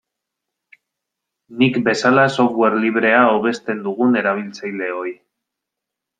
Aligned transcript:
Nik 1.59 1.77
bezala 1.89 2.23
software 2.37 2.81
librea 2.85 3.21
hobesten 3.35 3.85
dugun 3.89 4.19
erabiltzaileoi. 4.23 5.15